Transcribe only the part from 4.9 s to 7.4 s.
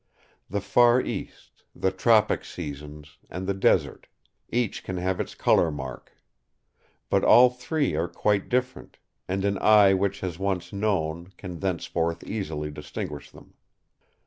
have its colour mark. But